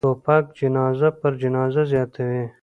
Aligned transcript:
توپک 0.07 0.45
جنازه 0.59 1.09
پر 1.19 1.33
جنازه 1.41 1.81
زیاتوي. 1.91 2.43